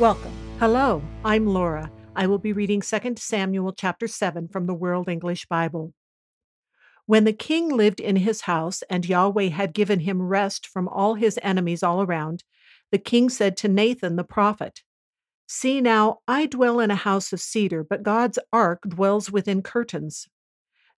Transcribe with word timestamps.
Welcome. 0.00 0.32
Hello, 0.58 1.00
I'm 1.24 1.46
Laura. 1.46 1.88
I 2.16 2.26
will 2.26 2.40
be 2.40 2.52
reading 2.52 2.80
2 2.80 3.14
Samuel 3.16 3.72
chapter 3.72 4.08
7 4.08 4.48
from 4.48 4.66
the 4.66 4.74
World 4.74 5.08
English 5.08 5.46
Bible. 5.46 5.94
When 7.06 7.22
the 7.22 7.32
king 7.32 7.68
lived 7.68 8.00
in 8.00 8.16
his 8.16 8.40
house 8.40 8.82
and 8.90 9.06
Yahweh 9.06 9.50
had 9.50 9.72
given 9.72 10.00
him 10.00 10.20
rest 10.20 10.66
from 10.66 10.88
all 10.88 11.14
his 11.14 11.38
enemies 11.42 11.84
all 11.84 12.02
around, 12.02 12.42
the 12.90 12.98
king 12.98 13.28
said 13.28 13.56
to 13.58 13.68
Nathan 13.68 14.16
the 14.16 14.24
prophet, 14.24 14.80
See 15.46 15.80
now, 15.80 16.18
I 16.26 16.46
dwell 16.46 16.80
in 16.80 16.90
a 16.90 16.96
house 16.96 17.32
of 17.32 17.40
cedar, 17.40 17.84
but 17.84 18.02
God's 18.02 18.40
ark 18.52 18.82
dwells 18.88 19.30
within 19.30 19.62
curtains. 19.62 20.26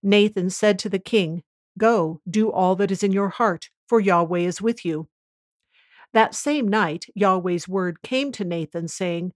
Nathan 0.02 0.48
said 0.48 0.78
to 0.78 0.88
the 0.88 0.98
king, 0.98 1.42
Go, 1.76 2.22
do 2.28 2.50
all 2.50 2.74
that 2.76 2.90
is 2.90 3.02
in 3.02 3.12
your 3.12 3.28
heart, 3.28 3.68
for 3.86 4.00
Yahweh 4.00 4.40
is 4.40 4.62
with 4.62 4.86
you. 4.86 5.10
That 6.16 6.34
same 6.34 6.66
night, 6.66 7.04
Yahweh's 7.14 7.68
word 7.68 8.00
came 8.00 8.32
to 8.32 8.42
Nathan, 8.42 8.88
saying, 8.88 9.34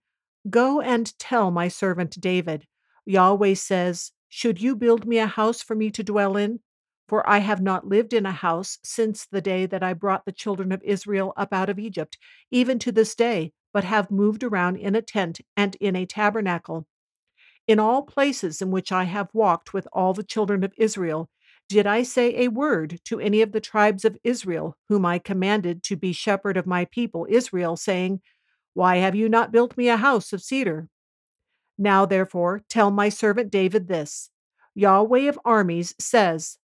Go 0.48 0.80
and 0.80 1.12
tell 1.18 1.50
my 1.50 1.68
servant 1.68 2.18
David, 2.18 2.66
Yahweh 3.04 3.52
says, 3.52 4.12
Should 4.30 4.62
you 4.62 4.74
build 4.74 5.06
me 5.06 5.18
a 5.18 5.26
house 5.26 5.60
for 5.62 5.74
me 5.74 5.90
to 5.90 6.02
dwell 6.02 6.38
in? 6.38 6.60
For 7.06 7.28
I 7.28 7.40
have 7.40 7.60
not 7.60 7.86
lived 7.86 8.14
in 8.14 8.24
a 8.24 8.32
house 8.32 8.78
since 8.82 9.26
the 9.26 9.42
day 9.42 9.66
that 9.66 9.82
I 9.82 9.92
brought 9.92 10.24
the 10.24 10.32
children 10.32 10.72
of 10.72 10.82
Israel 10.82 11.34
up 11.36 11.52
out 11.52 11.68
of 11.68 11.78
Egypt, 11.78 12.16
even 12.50 12.78
to 12.78 12.92
this 12.92 13.14
day, 13.14 13.52
but 13.74 13.84
have 13.84 14.10
moved 14.10 14.42
around 14.42 14.76
in 14.76 14.94
a 14.94 15.02
tent 15.02 15.42
and 15.58 15.76
in 15.82 15.94
a 15.94 16.06
tabernacle. 16.06 16.86
In 17.68 17.78
all 17.78 18.04
places 18.04 18.62
in 18.62 18.70
which 18.70 18.90
I 18.90 19.04
have 19.04 19.28
walked 19.34 19.74
with 19.74 19.86
all 19.92 20.14
the 20.14 20.24
children 20.24 20.64
of 20.64 20.72
Israel, 20.78 21.28
did 21.70 21.86
I 21.86 22.02
say 22.02 22.34
a 22.34 22.48
word 22.48 22.98
to 23.04 23.20
any 23.20 23.42
of 23.42 23.52
the 23.52 23.60
tribes 23.60 24.04
of 24.04 24.18
Israel, 24.24 24.76
whom 24.88 25.06
I 25.06 25.20
commanded 25.20 25.84
to 25.84 25.96
be 25.96 26.12
shepherd 26.12 26.56
of 26.56 26.66
my 26.66 26.84
people 26.84 27.28
Israel, 27.30 27.76
saying, 27.76 28.20
Why 28.74 28.96
have 28.96 29.14
you 29.14 29.28
not 29.28 29.52
built 29.52 29.76
me 29.76 29.88
a 29.88 29.96
house 29.96 30.32
of 30.32 30.42
cedar? 30.42 30.88
Now, 31.78 32.06
therefore, 32.06 32.62
tell 32.68 32.90
my 32.90 33.08
servant 33.08 33.52
David 33.52 33.86
this 33.86 34.30
Yahweh 34.74 35.28
of 35.28 35.38
armies 35.44 35.94
says, 36.00 36.58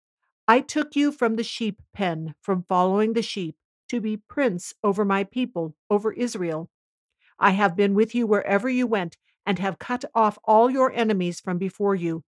I 0.48 0.60
took 0.60 0.96
you 0.96 1.12
from 1.12 1.36
the 1.36 1.44
sheep 1.44 1.80
pen, 1.94 2.34
from 2.42 2.64
following 2.68 3.12
the 3.12 3.22
sheep, 3.22 3.56
to 3.90 4.00
be 4.00 4.16
prince 4.16 4.74
over 4.82 5.04
my 5.04 5.22
people, 5.22 5.76
over 5.88 6.12
Israel. 6.12 6.68
I 7.38 7.50
have 7.50 7.76
been 7.76 7.94
with 7.94 8.12
you 8.12 8.26
wherever 8.26 8.68
you 8.68 8.88
went, 8.88 9.18
and 9.46 9.60
have 9.60 9.78
cut 9.78 10.04
off 10.16 10.36
all 10.42 10.68
your 10.68 10.90
enemies 10.90 11.38
from 11.38 11.58
before 11.58 11.94
you. 11.94 12.24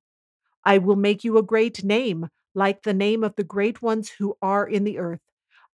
I 0.64 0.78
will 0.78 0.96
make 0.96 1.24
you 1.24 1.40
a 1.40 1.44
great 1.44 1.84
name 1.84 2.30
like 2.54 2.84
the 2.84 2.94
name 2.94 3.24
of 3.24 3.36
the 3.36 3.44
great 3.44 3.82
ones 3.82 4.10
who 4.18 4.38
are 4.42 4.68
in 4.68 4.84
the 4.84 4.98
earth. 4.98 5.22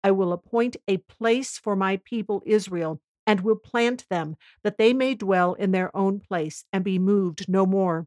I 0.04 0.10
will 0.10 0.32
appoint 0.32 0.76
a 0.88 0.98
place 0.98 1.58
for 1.58 1.76
my 1.76 2.00
people 2.04 2.42
Israel, 2.44 3.00
and 3.26 3.40
will 3.40 3.56
plant 3.56 4.04
them, 4.10 4.36
that 4.64 4.78
they 4.78 4.92
may 4.92 5.14
dwell 5.14 5.54
in 5.54 5.70
their 5.70 5.96
own 5.96 6.20
place, 6.20 6.64
and 6.72 6.82
be 6.82 6.98
moved 6.98 7.48
no 7.48 7.64
more. 7.66 8.06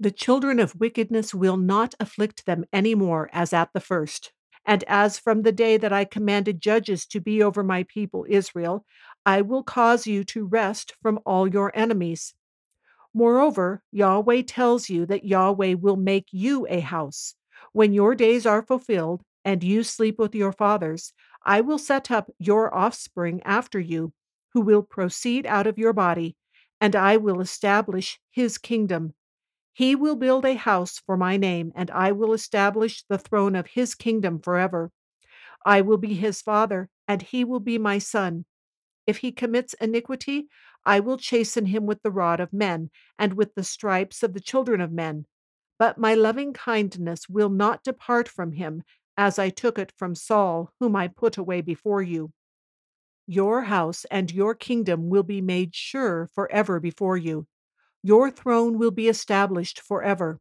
The 0.00 0.10
children 0.10 0.58
of 0.58 0.74
wickedness 0.80 1.34
will 1.34 1.56
not 1.56 1.94
afflict 2.00 2.46
them 2.46 2.64
any 2.72 2.94
more, 2.94 3.28
as 3.32 3.52
at 3.52 3.72
the 3.72 3.80
first. 3.80 4.32
And 4.66 4.82
as 4.88 5.18
from 5.18 5.42
the 5.42 5.52
day 5.52 5.76
that 5.76 5.92
I 5.92 6.04
commanded 6.04 6.60
judges 6.60 7.04
to 7.06 7.20
be 7.20 7.42
over 7.42 7.62
my 7.62 7.82
people 7.84 8.24
Israel, 8.28 8.84
I 9.26 9.42
will 9.42 9.62
cause 9.62 10.06
you 10.06 10.24
to 10.24 10.46
rest 10.46 10.94
from 11.02 11.20
all 11.26 11.46
your 11.46 11.70
enemies. 11.74 12.34
Moreover, 13.12 13.82
Yahweh 13.92 14.42
tells 14.42 14.88
you 14.88 15.06
that 15.06 15.24
Yahweh 15.24 15.74
will 15.74 15.96
make 15.96 16.28
you 16.32 16.66
a 16.68 16.80
house. 16.80 17.34
When 17.74 17.92
your 17.92 18.14
days 18.14 18.46
are 18.46 18.62
fulfilled, 18.62 19.24
and 19.44 19.64
you 19.64 19.82
sleep 19.82 20.16
with 20.16 20.32
your 20.32 20.52
fathers, 20.52 21.12
I 21.42 21.60
will 21.60 21.76
set 21.76 22.08
up 22.08 22.30
your 22.38 22.72
offspring 22.72 23.42
after 23.42 23.80
you, 23.80 24.12
who 24.52 24.60
will 24.60 24.84
proceed 24.84 25.44
out 25.44 25.66
of 25.66 25.76
your 25.76 25.92
body, 25.92 26.36
and 26.80 26.94
I 26.94 27.16
will 27.16 27.40
establish 27.40 28.20
his 28.30 28.58
kingdom. 28.58 29.14
He 29.72 29.96
will 29.96 30.14
build 30.14 30.44
a 30.44 30.54
house 30.54 31.00
for 31.00 31.16
my 31.16 31.36
name, 31.36 31.72
and 31.74 31.90
I 31.90 32.12
will 32.12 32.32
establish 32.32 33.02
the 33.02 33.18
throne 33.18 33.56
of 33.56 33.66
his 33.66 33.96
kingdom 33.96 34.38
forever. 34.38 34.92
I 35.66 35.80
will 35.80 35.98
be 35.98 36.14
his 36.14 36.40
father, 36.40 36.90
and 37.08 37.22
he 37.22 37.42
will 37.44 37.58
be 37.58 37.76
my 37.76 37.98
son. 37.98 38.44
If 39.04 39.16
he 39.16 39.32
commits 39.32 39.74
iniquity, 39.74 40.46
I 40.86 41.00
will 41.00 41.18
chasten 41.18 41.66
him 41.66 41.86
with 41.86 42.04
the 42.04 42.12
rod 42.12 42.38
of 42.38 42.52
men, 42.52 42.92
and 43.18 43.34
with 43.34 43.56
the 43.56 43.64
stripes 43.64 44.22
of 44.22 44.32
the 44.32 44.38
children 44.40 44.80
of 44.80 44.92
men. 44.92 45.26
But 45.78 45.98
my 45.98 46.14
loving 46.14 46.52
kindness 46.52 47.28
will 47.28 47.48
not 47.48 47.82
depart 47.82 48.28
from 48.28 48.52
him, 48.52 48.82
as 49.16 49.38
I 49.38 49.50
took 49.50 49.78
it 49.78 49.92
from 49.96 50.14
Saul, 50.14 50.72
whom 50.80 50.96
I 50.96 51.08
put 51.08 51.36
away 51.36 51.60
before 51.60 52.02
you. 52.02 52.32
Your 53.26 53.62
house 53.62 54.04
and 54.10 54.32
your 54.32 54.54
kingdom 54.54 55.08
will 55.08 55.22
be 55.22 55.40
made 55.40 55.74
sure 55.74 56.28
forever 56.34 56.78
before 56.78 57.16
you. 57.16 57.46
Your 58.02 58.30
throne 58.30 58.78
will 58.78 58.90
be 58.90 59.08
established 59.08 59.80
forever. 59.80 60.40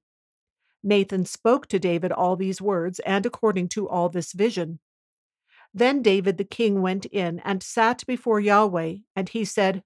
Nathan 0.84 1.26
spoke 1.26 1.68
to 1.68 1.80
David 1.80 2.12
all 2.12 2.36
these 2.36 2.62
words, 2.62 3.00
and 3.00 3.26
according 3.26 3.70
to 3.70 3.88
all 3.88 4.10
this 4.10 4.34
vision. 4.34 4.80
Then 5.74 6.02
David 6.02 6.38
the 6.38 6.44
king 6.44 6.82
went 6.82 7.06
in 7.06 7.40
and 7.40 7.64
sat 7.64 8.06
before 8.06 8.40
Yahweh, 8.40 8.98
and 9.16 9.30
he 9.30 9.46
said, 9.46 9.82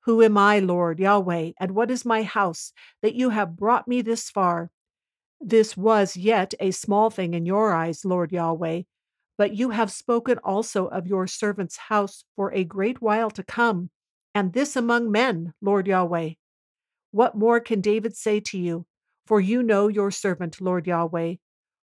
Who 0.00 0.22
am 0.22 0.36
I, 0.36 0.58
Lord 0.58 1.00
Yahweh, 1.00 1.52
and 1.58 1.70
what 1.72 1.90
is 1.90 2.04
my 2.04 2.22
house, 2.22 2.72
that 3.00 3.14
you 3.14 3.30
have 3.30 3.56
brought 3.56 3.88
me 3.88 4.02
this 4.02 4.28
far? 4.30 4.70
This 5.40 5.76
was 5.76 6.16
yet 6.16 6.54
a 6.60 6.70
small 6.70 7.10
thing 7.10 7.34
in 7.34 7.46
your 7.46 7.72
eyes, 7.72 8.04
Lord 8.04 8.32
Yahweh, 8.32 8.82
but 9.36 9.54
you 9.54 9.70
have 9.70 9.92
spoken 9.92 10.38
also 10.38 10.86
of 10.86 11.06
your 11.06 11.26
servant's 11.26 11.76
house 11.76 12.24
for 12.34 12.52
a 12.52 12.64
great 12.64 13.02
while 13.02 13.30
to 13.30 13.42
come, 13.42 13.90
and 14.34 14.52
this 14.52 14.76
among 14.76 15.10
men, 15.10 15.52
Lord 15.60 15.86
Yahweh. 15.86 16.30
What 17.10 17.36
more 17.36 17.60
can 17.60 17.80
David 17.80 18.16
say 18.16 18.40
to 18.40 18.58
you? 18.58 18.86
For 19.26 19.40
you 19.40 19.62
know 19.62 19.88
your 19.88 20.10
servant, 20.10 20.60
Lord 20.60 20.86
Yahweh. 20.86 21.36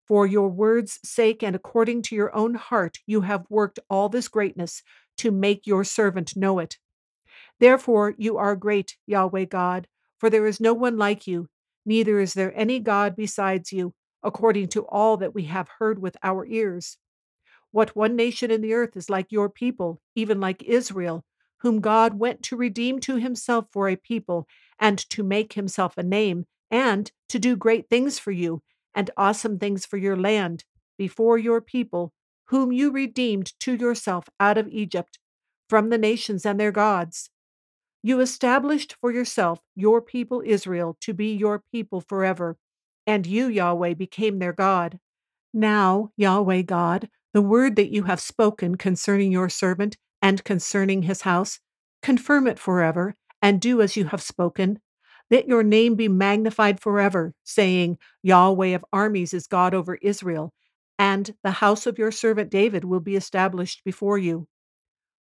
For 0.08 0.28
your 0.28 0.50
word's 0.50 1.00
sake 1.04 1.42
and 1.44 1.56
according 1.56 2.04
to 2.04 2.16
your 2.16 2.36
own 2.36 2.56
heart, 2.56 3.00
you 3.06 3.22
have 3.22 3.46
worked 3.50 3.80
all 3.90 4.10
this 4.10 4.28
greatness 4.28 4.84
to 5.18 5.32
make 5.32 5.66
your 5.66 5.84
servant 5.84 6.36
know 6.36 6.60
it. 6.60 6.78
Therefore, 7.60 8.14
you 8.18 8.38
are 8.38 8.56
great, 8.56 8.98
Yahweh 9.08 9.46
God, 9.46 9.88
for 10.20 10.30
there 10.30 10.48
is 10.48 10.60
no 10.60 10.74
one 10.74 10.98
like 10.98 11.28
you, 11.28 11.50
neither 11.86 12.20
is 12.20 12.34
there 12.34 12.54
any 12.56 12.80
God 12.80 13.16
besides 13.16 13.72
you, 13.72 13.94
according 14.24 14.68
to 14.70 14.86
all 14.88 15.18
that 15.18 15.34
we 15.34 15.44
have 15.46 15.68
heard 15.80 16.00
with 16.00 16.18
our 16.24 16.46
ears. 16.46 16.98
What 17.72 17.96
one 17.96 18.16
nation 18.16 18.52
in 18.52 18.62
the 18.62 18.74
earth 18.74 18.96
is 18.98 19.10
like 19.10 19.32
your 19.32 19.50
people, 19.50 20.02
even 20.16 20.40
like 20.40 20.64
Israel, 20.64 21.24
whom 21.60 21.80
God 21.80 22.20
went 22.20 22.44
to 22.44 22.58
redeem 22.58 23.00
to 23.02 23.16
himself 23.16 23.68
for 23.72 23.88
a 23.88 23.96
people, 23.96 24.48
and 24.80 24.98
to 25.10 25.24
make 25.24 25.54
himself 25.54 25.98
a 25.98 26.04
name, 26.04 26.46
and 26.70 27.12
to 27.30 27.40
do 27.40 27.56
great 27.56 27.90
things 27.90 28.20
for 28.20 28.32
you, 28.32 28.62
and 28.94 29.12
awesome 29.16 29.58
things 29.58 29.86
for 29.86 29.98
your 29.98 30.18
land, 30.18 30.66
before 30.98 31.38
your 31.38 31.62
people, 31.62 32.14
whom 32.46 32.72
you 32.72 32.92
redeemed 32.92 33.58
to 33.60 33.76
yourself 33.76 34.28
out 34.40 34.58
of 34.58 34.68
Egypt, 34.68 35.18
from 35.70 35.90
the 35.90 35.98
nations 35.98 36.46
and 36.46 36.60
their 36.60 36.72
gods. 36.72 37.30
You 38.04 38.20
established 38.20 38.96
for 39.00 39.12
yourself 39.12 39.62
your 39.76 40.02
people 40.02 40.42
Israel 40.46 40.98
to 41.02 41.14
be 41.14 41.36
your 41.36 41.64
people 41.72 42.02
forever, 42.02 42.58
and 43.06 43.28
you, 43.28 43.48
Yahweh, 43.48 43.94
became 43.94 44.40
their 44.40 44.54
God. 44.54 45.00
Now, 45.54 46.10
Yahweh 46.18 46.64
God, 46.64 47.10
the 47.34 47.42
word 47.42 47.76
that 47.76 47.92
you 47.92 48.04
have 48.04 48.20
spoken 48.20 48.76
concerning 48.76 49.32
your 49.32 49.50
servant 49.50 49.98
and 50.22 50.44
concerning 50.44 51.04
his 51.04 51.22
house, 51.22 51.60
confirm 52.02 52.48
it 52.48 52.58
forever, 52.58 53.16
and 53.42 53.62
do 53.62 53.82
as 53.82 53.96
you 53.96 54.06
have 54.06 54.22
spoken. 54.22 54.80
Let 55.30 55.48
your 55.48 55.64
name 55.64 55.96
be 55.96 56.08
magnified 56.08 56.80
forever, 56.80 57.34
saying, 57.44 57.98
Yahweh 58.24 58.70
of 58.70 58.86
armies 58.92 59.34
is 59.34 59.48
God 59.48 59.74
over 59.74 59.96
Israel, 60.02 60.54
and 60.98 61.36
the 61.44 61.52
house 61.52 61.86
of 61.86 61.98
your 61.98 62.12
servant 62.12 62.50
David 62.50 62.84
will 62.84 63.00
be 63.00 63.16
established 63.16 63.84
before 63.86 64.18
you. 64.18 64.48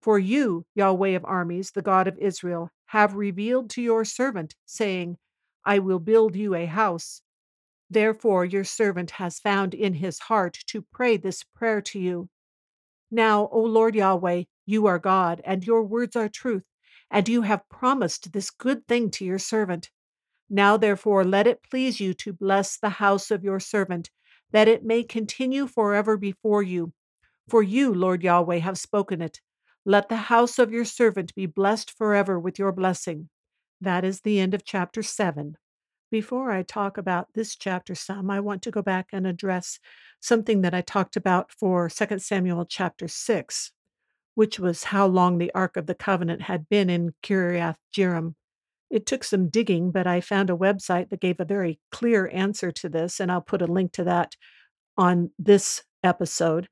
For 0.03 0.19
you, 0.19 0.65
Yahweh 0.75 1.11
of 1.11 1.23
armies, 1.23 1.71
the 1.71 1.81
God 1.81 2.09
of 2.09 2.17
Israel, 2.17 2.69
have 2.87 3.15
revealed 3.15 3.69
to 3.69 3.81
your 3.81 4.03
servant, 4.03 4.53
saying, 4.65 5.17
I 5.63 5.79
will 5.79 5.99
build 5.99 6.35
you 6.35 6.53
a 6.55 6.65
house. 6.65 7.21
Therefore, 7.89 8.43
your 8.43 8.65
servant 8.65 9.11
has 9.11 9.39
found 9.39 9.73
in 9.73 9.93
his 9.93 10.19
heart 10.19 10.59
to 10.67 10.81
pray 10.81 11.15
this 11.15 11.43
prayer 11.43 11.79
to 11.83 11.99
you. 11.99 12.27
Now, 13.09 13.47
O 13.49 13.61
Lord 13.61 13.95
Yahweh, 13.95 14.43
you 14.65 14.87
are 14.87 14.99
God, 14.99 15.41
and 15.45 15.65
your 15.65 15.83
words 15.83 16.17
are 16.17 16.27
truth, 16.27 16.65
and 17.09 17.29
you 17.29 17.43
have 17.43 17.69
promised 17.69 18.33
this 18.33 18.49
good 18.49 18.85
thing 18.85 19.09
to 19.11 19.23
your 19.23 19.39
servant. 19.39 19.89
Now, 20.49 20.75
therefore, 20.75 21.23
let 21.23 21.47
it 21.47 21.63
please 21.63 22.01
you 22.01 22.13
to 22.15 22.33
bless 22.33 22.77
the 22.77 22.89
house 22.89 23.31
of 23.31 23.45
your 23.45 23.61
servant, 23.61 24.09
that 24.51 24.67
it 24.67 24.83
may 24.83 25.03
continue 25.03 25.65
forever 25.65 26.17
before 26.17 26.61
you. 26.61 26.91
For 27.47 27.63
you, 27.63 27.93
Lord 27.93 28.21
Yahweh, 28.21 28.57
have 28.57 28.77
spoken 28.77 29.21
it. 29.21 29.39
Let 29.85 30.07
the 30.07 30.15
house 30.15 30.59
of 30.59 30.71
your 30.71 30.85
servant 30.85 31.35
be 31.35 31.45
blessed 31.45 31.91
forever 31.91 32.39
with 32.39 32.57
your 32.57 32.71
blessing. 32.71 33.29
That 33.81 34.05
is 34.05 34.21
the 34.21 34.39
end 34.39 34.53
of 34.53 34.63
chapter 34.63 35.03
7. 35.03 35.57
Before 36.09 36.51
I 36.51 36.63
talk 36.63 36.97
about 36.97 37.27
this 37.33 37.55
chapter 37.57 37.93
some, 37.93 38.29
I 38.29 38.39
want 38.39 38.61
to 38.61 38.71
go 38.71 38.81
back 38.81 39.07
and 39.11 39.27
address 39.27 39.79
something 40.21 40.61
that 40.61 40.73
I 40.73 40.79
talked 40.81 41.17
about 41.17 41.51
for 41.51 41.89
2 41.89 42.19
Samuel 42.19 42.65
chapter 42.65 43.09
6, 43.09 43.71
which 44.35 44.57
was 44.57 44.85
how 44.85 45.05
long 45.05 45.37
the 45.37 45.51
Ark 45.53 45.75
of 45.75 45.87
the 45.87 45.95
Covenant 45.95 46.43
had 46.43 46.69
been 46.69 46.89
in 46.89 47.13
Kiriath 47.21 47.75
Jearim. 47.93 48.35
It 48.89 49.05
took 49.05 49.25
some 49.25 49.49
digging, 49.49 49.91
but 49.91 50.07
I 50.07 50.21
found 50.21 50.49
a 50.49 50.55
website 50.55 51.09
that 51.09 51.19
gave 51.19 51.41
a 51.41 51.45
very 51.45 51.79
clear 51.91 52.29
answer 52.31 52.71
to 52.71 52.87
this, 52.87 53.19
and 53.19 53.29
I'll 53.29 53.41
put 53.41 53.61
a 53.61 53.67
link 53.67 53.91
to 53.93 54.05
that 54.05 54.35
on 54.97 55.31
this 55.37 55.83
episode. 56.03 56.69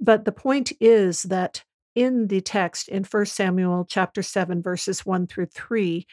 But 0.00 0.24
the 0.24 0.32
point 0.32 0.72
is 0.80 1.24
that 1.24 1.62
in 1.94 2.28
the 2.28 2.40
text 2.40 2.88
in 2.88 3.04
1 3.04 3.26
Samuel 3.26 3.86
chapter 3.88 4.22
7 4.22 4.62
verses 4.62 5.06
1 5.06 5.26
through 5.26 5.46
3 5.46 6.06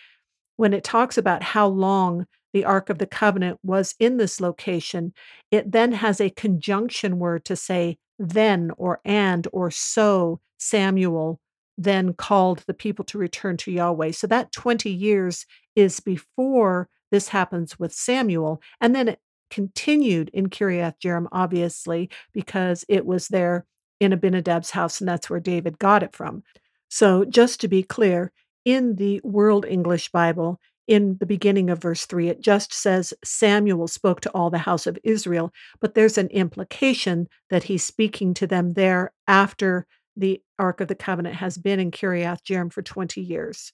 when 0.61 0.73
it 0.73 0.83
talks 0.83 1.17
about 1.17 1.41
how 1.41 1.67
long 1.67 2.27
the 2.53 2.65
Ark 2.65 2.89
of 2.91 2.99
the 2.99 3.07
Covenant 3.07 3.59
was 3.63 3.95
in 3.99 4.17
this 4.17 4.39
location, 4.39 5.11
it 5.49 5.71
then 5.71 5.91
has 5.93 6.21
a 6.21 6.29
conjunction 6.29 7.17
word 7.17 7.45
to 7.45 7.55
say 7.55 7.97
then 8.19 8.71
or 8.77 8.99
and 9.03 9.47
or 9.51 9.71
so 9.71 10.39
Samuel 10.59 11.39
then 11.77 12.13
called 12.13 12.59
the 12.67 12.75
people 12.75 13.03
to 13.05 13.17
return 13.17 13.57
to 13.57 13.71
Yahweh. 13.71 14.11
So 14.11 14.27
that 14.27 14.51
20 14.51 14.89
years 14.89 15.45
is 15.75 15.99
before 15.99 16.89
this 17.09 17.29
happens 17.29 17.79
with 17.79 17.91
Samuel. 17.91 18.61
And 18.79 18.93
then 18.93 19.07
it 19.07 19.19
continued 19.49 20.29
in 20.31 20.49
Kiriath 20.49 20.99
Jearim, 21.03 21.27
obviously, 21.31 22.09
because 22.33 22.85
it 22.87 23.05
was 23.05 23.29
there 23.29 23.65
in 24.01 24.11
Abinadab's 24.11 24.71
house, 24.71 24.99
and 24.99 25.07
that's 25.07 25.29
where 25.29 25.39
David 25.39 25.77
got 25.77 26.01
it 26.01 26.15
from. 26.15 26.43
So 26.89 27.23
just 27.23 27.61
to 27.61 27.67
be 27.67 27.83
clear, 27.83 28.31
in 28.65 28.95
the 28.95 29.21
World 29.23 29.65
English 29.65 30.11
Bible, 30.11 30.59
in 30.87 31.17
the 31.19 31.25
beginning 31.25 31.69
of 31.69 31.81
verse 31.81 32.05
3, 32.05 32.27
it 32.27 32.41
just 32.41 32.73
says 32.73 33.13
Samuel 33.23 33.87
spoke 33.87 34.19
to 34.21 34.29
all 34.31 34.49
the 34.49 34.57
house 34.57 34.87
of 34.87 34.99
Israel, 35.03 35.53
but 35.79 35.93
there's 35.93 36.17
an 36.17 36.27
implication 36.29 37.27
that 37.49 37.63
he's 37.63 37.83
speaking 37.83 38.33
to 38.33 38.47
them 38.47 38.73
there 38.73 39.13
after 39.27 39.85
the 40.17 40.41
Ark 40.59 40.81
of 40.81 40.87
the 40.87 40.95
Covenant 40.95 41.35
has 41.35 41.57
been 41.57 41.79
in 41.79 41.91
Kiriath 41.91 42.43
Jearim 42.43 42.73
for 42.73 42.81
20 42.81 43.21
years. 43.21 43.71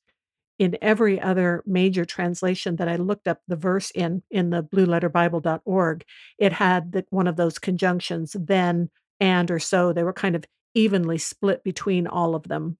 In 0.59 0.77
every 0.81 1.19
other 1.21 1.63
major 1.65 2.03
translation 2.03 2.75
that 2.77 2.89
I 2.89 2.97
looked 2.97 3.27
up 3.27 3.41
the 3.47 3.55
verse 3.55 3.91
in, 3.91 4.23
in 4.29 4.49
the 4.49 4.63
blueletterbible.org, 4.63 6.03
it 6.37 6.53
had 6.53 6.91
the, 6.91 7.05
one 7.09 7.27
of 7.27 7.35
those 7.35 7.59
conjunctions, 7.59 8.35
then, 8.37 8.89
and, 9.19 9.49
or 9.49 9.59
so. 9.59 9.93
They 9.93 10.03
were 10.03 10.13
kind 10.13 10.35
of 10.35 10.45
evenly 10.73 11.17
split 11.17 11.63
between 11.63 12.07
all 12.07 12.35
of 12.35 12.43
them. 12.43 12.77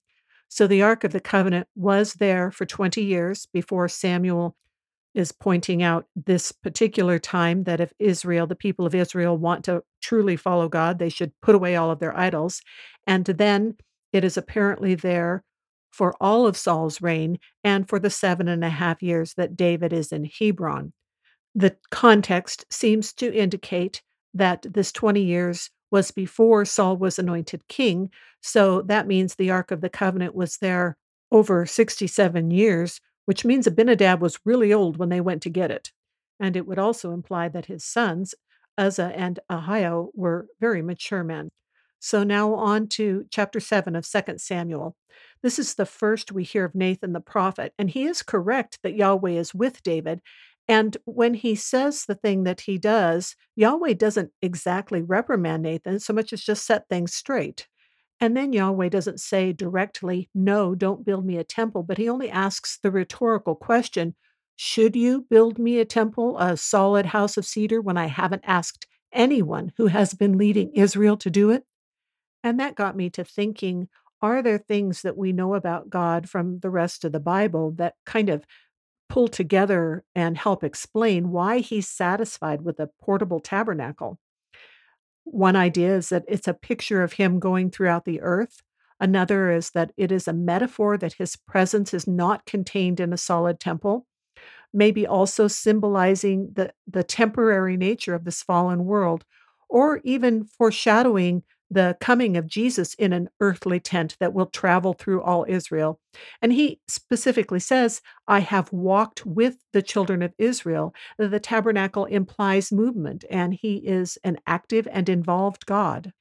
So 0.50 0.68
the 0.68 0.82
Ark 0.82 1.04
of 1.04 1.12
the 1.12 1.20
Covenant 1.20 1.68
was 1.76 2.14
there 2.14 2.52
for 2.52 2.66
20 2.66 3.02
years 3.02 3.48
before 3.52 3.90
Samuel 3.90 4.56
is 5.14 5.32
pointing 5.32 5.82
out 5.82 6.06
this 6.16 6.52
particular 6.52 7.18
time 7.18 7.64
that 7.64 7.82
if 7.82 7.92
Israel, 7.98 8.46
the 8.46 8.56
people 8.56 8.86
of 8.86 8.94
Israel, 8.94 9.38
want 9.38 9.66
to 9.66 9.82
truly 10.00 10.36
follow 10.36 10.70
God, 10.70 11.00
they 11.00 11.10
should 11.10 11.32
put 11.42 11.56
away 11.56 11.76
all 11.76 11.90
of 11.90 12.00
their 12.00 12.16
idols. 12.16 12.62
And 13.08 13.26
then 13.26 13.76
it 14.14 14.24
is 14.24 14.38
apparently 14.38 14.96
there 14.96 15.44
for 15.92 16.16
all 16.22 16.46
of 16.46 16.56
Saul's 16.56 17.02
reign 17.02 17.40
and 17.64 17.90
for 17.90 17.98
the 17.98 18.12
seven 18.12 18.48
and 18.48 18.64
a 18.64 18.70
half 18.70 19.02
years 19.02 19.34
that 19.34 19.58
David 19.58 19.92
is 19.92 20.12
in 20.12 20.30
Hebron. 20.40 20.94
The 21.56 21.76
context 21.90 22.66
seems 22.70 23.12
to 23.14 23.34
indicate 23.34 24.04
that 24.36 24.68
this 24.70 24.92
20 24.92 25.24
years 25.24 25.72
was 25.92 26.12
before 26.12 26.66
Saul 26.66 26.98
was 26.98 27.18
anointed 27.18 27.68
king. 27.68 28.10
So 28.42 28.82
that 28.84 29.08
means 29.08 29.36
the 29.36 29.52
Ark 29.52 29.72
of 29.72 29.82
the 29.82 29.90
Covenant 29.90 30.36
was 30.36 30.58
there 30.58 30.98
over 31.32 31.66
67 31.66 32.52
years 32.52 33.02
which 33.28 33.44
means 33.44 33.68
Abinadab 33.68 34.22
was 34.22 34.40
really 34.46 34.72
old 34.72 34.96
when 34.96 35.10
they 35.10 35.20
went 35.20 35.42
to 35.42 35.50
get 35.50 35.70
it. 35.70 35.92
And 36.40 36.56
it 36.56 36.66
would 36.66 36.80
also 36.80 37.12
imply 37.12 37.50
that 37.50 37.66
his 37.66 37.84
sons, 37.84 38.34
Uzzah 38.78 39.12
and 39.14 39.38
Ahio, 39.52 40.12
were 40.16 40.48
very 40.62 40.82
mature 40.82 41.26
men. 41.26 41.50
So 42.00 42.24
now 42.24 42.54
on 42.54 42.88
to 42.90 43.26
chapter 43.30 43.60
7 43.60 43.98
of 43.98 44.10
2 44.10 44.38
Samuel. 44.38 44.96
This 45.44 45.60
is 45.60 45.76
the 45.76 45.86
first 45.86 46.32
we 46.32 46.46
hear 46.46 46.64
of 46.64 46.74
Nathan 46.74 47.12
the 47.12 47.20
prophet, 47.20 47.74
and 47.78 47.90
he 47.90 48.06
is 48.06 48.24
correct 48.24 48.80
that 48.82 48.96
Yahweh 48.96 49.32
is 49.32 49.54
with 49.54 49.84
David. 49.84 50.22
And 50.68 50.98
when 51.06 51.34
he 51.34 51.56
says 51.56 52.06
the 52.06 52.16
thing 52.16 52.44
that 52.44 52.62
he 52.62 52.78
does, 52.78 53.36
Yahweh 53.56 53.94
doesn't 53.94 54.32
exactly 54.42 55.02
reprimand 55.02 55.64
Nathan 55.64 56.00
so 56.00 56.14
much 56.14 56.34
as 56.34 56.42
just 56.44 56.66
set 56.66 56.90
things 56.90 57.14
straight. 57.14 57.68
And 58.20 58.36
then 58.38 58.54
Yahweh 58.54 58.90
doesn't 58.90 59.20
say 59.22 59.54
directly, 59.54 60.30
No, 60.36 60.76
don't 60.76 61.06
build 61.06 61.26
me 61.26 61.38
a 61.38 61.44
temple, 61.44 61.84
but 61.84 61.98
he 61.98 62.10
only 62.10 62.30
asks 62.30 62.78
the 62.78 62.92
rhetorical 62.92 63.56
question 63.56 64.16
Should 64.56 64.96
you 64.96 65.26
build 65.30 65.60
me 65.60 65.80
a 65.80 65.86
temple, 65.86 66.38
a 66.40 66.58
solid 66.58 67.08
house 67.08 67.38
of 67.38 67.46
cedar, 67.46 67.82
when 67.82 67.98
I 67.98 68.08
haven't 68.08 68.44
asked 68.46 68.88
anyone 69.14 69.74
who 69.78 69.88
has 69.88 70.14
been 70.14 70.38
leading 70.38 70.72
Israel 70.74 71.18
to 71.18 71.30
do 71.30 71.52
it? 71.52 71.66
And 72.44 72.60
that 72.60 72.76
got 72.76 72.96
me 72.96 73.10
to 73.12 73.24
thinking 73.24 73.90
are 74.22 74.42
there 74.42 74.58
things 74.58 75.04
that 75.04 75.16
we 75.18 75.32
know 75.32 75.54
about 75.54 75.90
God 75.92 76.28
from 76.28 76.60
the 76.60 76.72
rest 76.72 77.06
of 77.06 77.12
the 77.12 77.20
Bible 77.20 77.72
that 77.74 77.96
kind 78.06 78.30
of 78.30 78.46
pull 79.10 79.28
together 79.28 80.04
and 80.16 80.38
help 80.38 80.64
explain 80.64 81.32
why 81.32 81.60
he's 81.60 81.88
satisfied 81.88 82.62
with 82.62 82.80
a 82.80 82.90
portable 83.02 83.40
tabernacle? 83.40 84.20
One 85.24 85.56
idea 85.56 85.96
is 85.96 86.10
that 86.10 86.24
it's 86.28 86.48
a 86.48 86.54
picture 86.54 87.04
of 87.04 87.14
him 87.14 87.40
going 87.40 87.70
throughout 87.70 88.06
the 88.06 88.22
earth. 88.22 88.62
Another 89.00 89.52
is 89.52 89.72
that 89.72 89.92
it 89.98 90.12
is 90.12 90.28
a 90.28 90.34
metaphor 90.34 90.98
that 90.98 91.14
his 91.14 91.36
presence 91.36 91.94
is 91.94 92.08
not 92.08 92.46
contained 92.46 93.00
in 93.00 93.14
a 93.14 93.18
solid 93.18 93.60
temple, 93.60 94.08
maybe 94.74 95.06
also 95.06 95.48
symbolizing 95.48 96.52
the, 96.54 96.72
the 96.88 97.04
temporary 97.04 97.78
nature 97.78 98.16
of 98.16 98.24
this 98.24 98.42
fallen 98.42 98.86
world, 98.86 99.26
or 99.70 100.00
even 100.04 100.46
foreshadowing 100.46 101.44
the 101.70 101.98
coming 102.00 102.38
of 102.38 102.48
Jesus 102.48 102.94
in 102.96 103.14
an 103.14 103.30
earthly 103.40 103.80
tent 103.80 104.16
that 104.20 104.34
will 104.34 104.46
travel 104.46 104.94
through 104.94 105.22
all 105.22 105.46
Israel. 105.48 106.00
And 106.42 106.54
he 106.54 106.80
specifically 106.88 107.60
says, 107.60 108.02
I 108.28 108.40
have 108.40 108.72
walked 108.72 109.26
with 109.26 109.58
the 109.74 109.82
children 109.82 110.22
of 110.22 110.34
Israel. 110.38 110.94
The 111.18 111.40
tabernacle 111.40 112.06
implies 112.06 112.72
movement, 112.72 113.26
and 113.30 113.54
he 113.54 113.78
is 113.78 114.18
an 114.24 114.38
active 114.48 114.88
and 114.92 115.10
involved 115.10 115.66
God. 115.66 116.14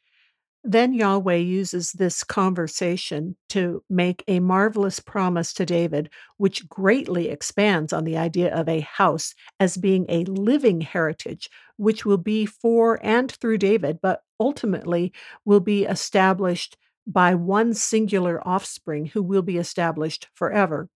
Then 0.69 0.95
Yahweh 0.95 1.37
uses 1.37 1.93
this 1.93 2.25
conversation 2.25 3.37
to 3.51 3.85
make 3.89 4.25
a 4.27 4.41
marvelous 4.41 4.99
promise 4.99 5.53
to 5.53 5.65
David, 5.65 6.11
which 6.39 6.69
greatly 6.69 7.29
expands 7.29 7.93
on 7.93 8.03
the 8.03 8.17
idea 8.17 8.53
of 8.53 8.69
a 8.69 8.81
house 8.81 9.33
as 9.61 9.77
being 9.77 10.07
a 10.09 10.25
living 10.25 10.81
heritage, 10.81 11.49
which 11.77 12.05
will 12.05 12.19
be 12.19 12.47
for 12.47 12.99
and 13.01 13.31
through 13.31 13.59
David, 13.59 14.01
but 14.03 14.23
ultimately 14.41 15.13
will 15.45 15.61
be 15.61 15.85
established 15.85 16.77
by 17.07 17.33
one 17.37 17.73
singular 17.73 18.45
offspring 18.45 19.07
who 19.07 19.23
will 19.23 19.43
be 19.43 19.59
established 19.59 20.27
forever. 20.35 20.89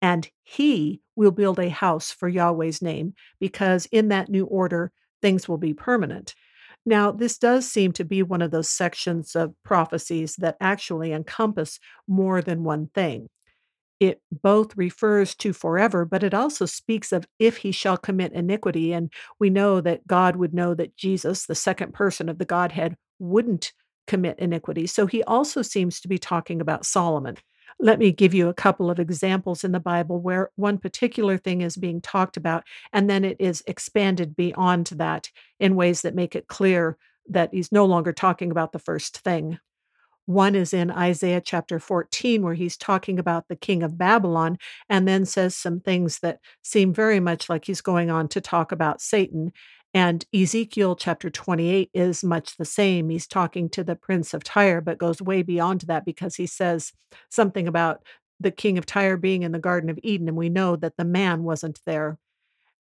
And 0.00 0.26
he 0.42 1.02
will 1.16 1.32
build 1.32 1.58
a 1.58 1.68
house 1.68 2.10
for 2.10 2.30
Yahweh's 2.30 2.80
name, 2.80 3.12
because 3.38 3.84
in 3.92 4.08
that 4.08 4.30
new 4.30 4.46
order, 4.46 4.90
things 5.20 5.46
will 5.46 5.58
be 5.58 5.74
permanent. 5.74 6.34
Now, 6.88 7.12
this 7.12 7.36
does 7.36 7.70
seem 7.70 7.92
to 7.92 8.04
be 8.04 8.22
one 8.22 8.40
of 8.40 8.50
those 8.50 8.70
sections 8.70 9.36
of 9.36 9.52
prophecies 9.62 10.36
that 10.36 10.56
actually 10.58 11.12
encompass 11.12 11.78
more 12.06 12.40
than 12.40 12.64
one 12.64 12.86
thing. 12.94 13.28
It 14.00 14.22
both 14.32 14.74
refers 14.74 15.34
to 15.34 15.52
forever, 15.52 16.06
but 16.06 16.22
it 16.22 16.32
also 16.32 16.64
speaks 16.64 17.12
of 17.12 17.26
if 17.38 17.58
he 17.58 17.72
shall 17.72 17.98
commit 17.98 18.32
iniquity. 18.32 18.94
And 18.94 19.12
we 19.38 19.50
know 19.50 19.82
that 19.82 20.06
God 20.06 20.36
would 20.36 20.54
know 20.54 20.72
that 20.76 20.96
Jesus, 20.96 21.44
the 21.44 21.54
second 21.54 21.92
person 21.92 22.30
of 22.30 22.38
the 22.38 22.46
Godhead, 22.46 22.96
wouldn't 23.18 23.74
commit 24.06 24.38
iniquity. 24.38 24.86
So 24.86 25.06
he 25.06 25.22
also 25.24 25.60
seems 25.60 26.00
to 26.00 26.08
be 26.08 26.16
talking 26.16 26.58
about 26.58 26.86
Solomon. 26.86 27.36
Let 27.80 28.00
me 28.00 28.10
give 28.10 28.34
you 28.34 28.48
a 28.48 28.54
couple 28.54 28.90
of 28.90 28.98
examples 28.98 29.62
in 29.62 29.70
the 29.72 29.78
Bible 29.80 30.20
where 30.20 30.50
one 30.56 30.78
particular 30.78 31.38
thing 31.38 31.60
is 31.60 31.76
being 31.76 32.00
talked 32.00 32.36
about, 32.36 32.64
and 32.92 33.08
then 33.08 33.24
it 33.24 33.36
is 33.38 33.62
expanded 33.66 34.34
beyond 34.34 34.86
that 34.96 35.30
in 35.60 35.76
ways 35.76 36.02
that 36.02 36.14
make 36.14 36.34
it 36.34 36.48
clear 36.48 36.96
that 37.28 37.50
he's 37.52 37.70
no 37.70 37.84
longer 37.84 38.12
talking 38.12 38.50
about 38.50 38.72
the 38.72 38.80
first 38.80 39.18
thing. 39.18 39.60
One 40.26 40.54
is 40.54 40.74
in 40.74 40.90
Isaiah 40.90 41.40
chapter 41.40 41.78
14, 41.78 42.42
where 42.42 42.54
he's 42.54 42.76
talking 42.76 43.18
about 43.18 43.48
the 43.48 43.56
king 43.56 43.82
of 43.82 43.96
Babylon, 43.96 44.58
and 44.88 45.08
then 45.08 45.24
says 45.24 45.56
some 45.56 45.80
things 45.80 46.18
that 46.18 46.40
seem 46.62 46.92
very 46.92 47.20
much 47.20 47.48
like 47.48 47.64
he's 47.64 47.80
going 47.80 48.10
on 48.10 48.28
to 48.28 48.40
talk 48.40 48.72
about 48.72 49.00
Satan. 49.00 49.52
And 49.94 50.24
Ezekiel 50.34 50.96
chapter 50.96 51.30
28 51.30 51.90
is 51.94 52.22
much 52.22 52.56
the 52.56 52.64
same. 52.64 53.08
He's 53.08 53.26
talking 53.26 53.68
to 53.70 53.82
the 53.82 53.96
prince 53.96 54.34
of 54.34 54.44
Tyre, 54.44 54.80
but 54.80 54.98
goes 54.98 55.22
way 55.22 55.42
beyond 55.42 55.82
that 55.82 56.04
because 56.04 56.36
he 56.36 56.46
says 56.46 56.92
something 57.30 57.66
about 57.66 58.02
the 58.40 58.50
king 58.50 58.78
of 58.78 58.86
Tyre 58.86 59.16
being 59.16 59.42
in 59.42 59.52
the 59.52 59.58
Garden 59.58 59.90
of 59.90 59.98
Eden, 60.02 60.28
and 60.28 60.36
we 60.36 60.48
know 60.48 60.76
that 60.76 60.96
the 60.96 61.04
man 61.04 61.42
wasn't 61.42 61.80
there. 61.86 62.18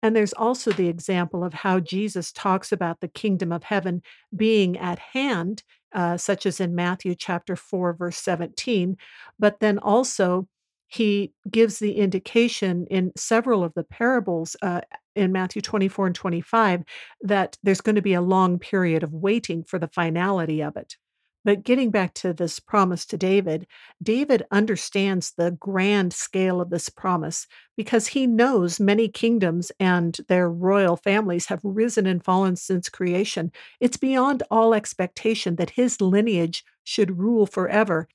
And 0.02 0.14
there's 0.14 0.34
also 0.34 0.70
the 0.72 0.88
example 0.88 1.42
of 1.42 1.54
how 1.54 1.80
Jesus 1.80 2.30
talks 2.32 2.70
about 2.70 3.00
the 3.00 3.08
kingdom 3.08 3.50
of 3.52 3.64
heaven 3.64 4.02
being 4.34 4.76
at 4.76 4.98
hand, 4.98 5.62
uh, 5.92 6.16
such 6.16 6.44
as 6.44 6.60
in 6.60 6.74
Matthew 6.74 7.14
chapter 7.14 7.56
4, 7.56 7.94
verse 7.94 8.18
17. 8.18 8.96
But 9.38 9.60
then 9.60 9.78
also, 9.78 10.46
he 10.88 11.32
gives 11.50 11.78
the 11.78 11.96
indication 11.96 12.86
in 12.90 13.12
several 13.16 13.64
of 13.64 13.74
the 13.74 13.84
parables 13.84 14.56
uh, 14.62 14.82
in 15.14 15.32
Matthew 15.32 15.62
24 15.62 16.06
and 16.08 16.14
25 16.14 16.84
that 17.22 17.56
there's 17.62 17.80
going 17.80 17.96
to 17.96 18.02
be 18.02 18.14
a 18.14 18.20
long 18.20 18.58
period 18.58 19.02
of 19.02 19.12
waiting 19.12 19.64
for 19.64 19.78
the 19.78 19.88
finality 19.88 20.62
of 20.62 20.76
it. 20.76 20.96
But 21.44 21.62
getting 21.62 21.92
back 21.92 22.12
to 22.14 22.32
this 22.32 22.58
promise 22.58 23.06
to 23.06 23.16
David, 23.16 23.68
David 24.02 24.44
understands 24.50 25.32
the 25.36 25.52
grand 25.52 26.12
scale 26.12 26.60
of 26.60 26.70
this 26.70 26.88
promise 26.88 27.46
because 27.76 28.08
he 28.08 28.26
knows 28.26 28.80
many 28.80 29.08
kingdoms 29.08 29.70
and 29.78 30.18
their 30.28 30.50
royal 30.50 30.96
families 30.96 31.46
have 31.46 31.60
risen 31.62 32.04
and 32.04 32.24
fallen 32.24 32.56
since 32.56 32.88
creation. 32.88 33.52
It's 33.78 33.96
beyond 33.96 34.42
all 34.50 34.74
expectation 34.74 35.54
that 35.54 35.70
his 35.70 36.00
lineage 36.00 36.64
should 36.82 37.16
rule 37.16 37.46
forever 37.46 38.08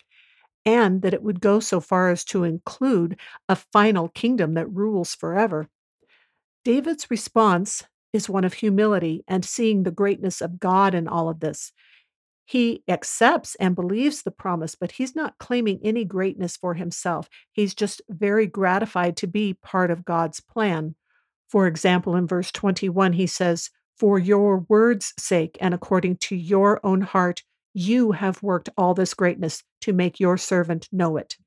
and 0.65 1.01
that 1.01 1.13
it 1.13 1.23
would 1.23 1.41
go 1.41 1.59
so 1.59 1.79
far 1.79 2.09
as 2.09 2.23
to 2.25 2.43
include 2.43 3.17
a 3.49 3.55
final 3.55 4.09
kingdom 4.09 4.53
that 4.53 4.71
rules 4.71 5.15
forever. 5.15 5.67
David's 6.63 7.09
response 7.09 7.83
is 8.13 8.29
one 8.29 8.43
of 8.43 8.53
humility 8.53 9.23
and 9.27 9.43
seeing 9.43 9.83
the 9.83 9.91
greatness 9.91 10.41
of 10.41 10.59
God 10.59 10.93
in 10.93 11.07
all 11.07 11.29
of 11.29 11.39
this. 11.39 11.71
He 12.45 12.83
accepts 12.87 13.55
and 13.55 13.75
believes 13.75 14.23
the 14.23 14.31
promise, 14.31 14.75
but 14.75 14.93
he's 14.93 15.15
not 15.15 15.37
claiming 15.37 15.79
any 15.83 16.03
greatness 16.03 16.57
for 16.57 16.73
himself. 16.73 17.29
He's 17.53 17.73
just 17.73 18.01
very 18.09 18.45
gratified 18.45 19.15
to 19.17 19.27
be 19.27 19.53
part 19.53 19.89
of 19.89 20.03
God's 20.03 20.41
plan. 20.41 20.95
For 21.49 21.65
example, 21.65 22.15
in 22.15 22.27
verse 22.27 22.51
21, 22.51 23.13
he 23.13 23.25
says, 23.25 23.69
For 23.97 24.19
your 24.19 24.65
word's 24.67 25.13
sake 25.17 25.57
and 25.61 25.73
according 25.73 26.17
to 26.17 26.35
your 26.35 26.79
own 26.83 27.01
heart, 27.01 27.43
you 27.73 28.11
have 28.11 28.43
worked 28.43 28.69
all 28.77 28.93
this 28.93 29.13
greatness 29.13 29.63
to 29.81 29.93
make 29.93 30.19
your 30.19 30.37
servant 30.37 30.87
know 30.91 31.17
it. 31.17 31.37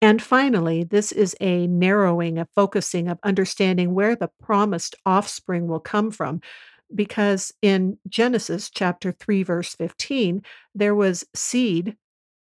And 0.00 0.20
finally, 0.20 0.82
this 0.82 1.12
is 1.12 1.36
a 1.40 1.66
narrowing, 1.68 2.38
a 2.38 2.48
focusing 2.54 3.08
of 3.08 3.20
understanding 3.22 3.94
where 3.94 4.16
the 4.16 4.30
promised 4.40 4.96
offspring 5.06 5.68
will 5.68 5.80
come 5.80 6.10
from 6.10 6.40
because 6.94 7.52
in 7.62 7.98
Genesis 8.08 8.70
chapter 8.70 9.12
3, 9.12 9.42
verse 9.42 9.74
15, 9.74 10.42
there 10.74 10.94
was 10.94 11.24
seed 11.34 11.96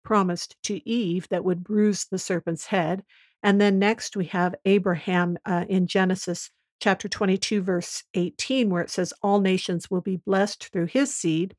promised 0.04 0.56
to 0.64 0.88
Eve 0.88 1.28
that 1.28 1.44
would 1.44 1.62
bruise 1.62 2.06
the 2.10 2.18
serpent's 2.18 2.66
head. 2.66 3.04
And 3.42 3.60
then 3.60 3.78
next 3.78 4.16
we 4.16 4.26
have 4.26 4.54
Abraham 4.64 5.38
uh, 5.44 5.64
in 5.68 5.86
Genesis 5.86 6.50
chapter 6.80 7.08
22, 7.08 7.62
verse 7.62 8.04
18, 8.14 8.70
where 8.70 8.82
it 8.82 8.90
says, 8.90 9.12
All 9.22 9.40
nations 9.40 9.90
will 9.90 10.00
be 10.00 10.16
blessed 10.16 10.68
through 10.72 10.86
his 10.86 11.14
seed. 11.14 11.54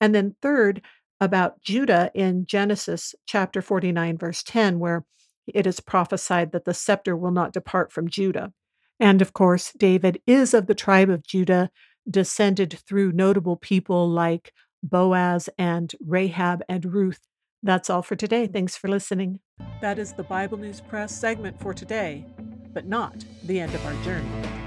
And 0.00 0.14
then 0.14 0.36
third, 0.42 0.82
about 1.20 1.60
Judah 1.62 2.10
in 2.14 2.46
Genesis 2.46 3.14
chapter 3.26 3.62
49, 3.62 4.18
verse 4.18 4.42
10, 4.42 4.78
where 4.78 5.04
it 5.46 5.66
is 5.66 5.80
prophesied 5.80 6.52
that 6.52 6.64
the 6.64 6.74
scepter 6.74 7.16
will 7.16 7.30
not 7.30 7.52
depart 7.52 7.92
from 7.92 8.08
Judah. 8.08 8.52
And 9.00 9.20
of 9.20 9.32
course, 9.32 9.72
David 9.76 10.20
is 10.26 10.54
of 10.54 10.66
the 10.66 10.74
tribe 10.74 11.10
of 11.10 11.26
Judah, 11.26 11.70
descended 12.08 12.78
through 12.86 13.12
notable 13.12 13.56
people 13.56 14.08
like 14.08 14.52
Boaz 14.82 15.48
and 15.58 15.92
Rahab 16.06 16.62
and 16.68 16.84
Ruth. 16.84 17.20
That's 17.62 17.88
all 17.88 18.02
for 18.02 18.16
today. 18.16 18.46
Thanks 18.46 18.76
for 18.76 18.88
listening. 18.88 19.40
That 19.80 19.98
is 19.98 20.12
the 20.12 20.22
Bible 20.22 20.58
News 20.58 20.80
Press 20.80 21.18
segment 21.18 21.58
for 21.60 21.72
today, 21.72 22.26
but 22.72 22.86
not 22.86 23.24
the 23.44 23.60
end 23.60 23.74
of 23.74 23.84
our 23.86 24.04
journey. 24.04 24.63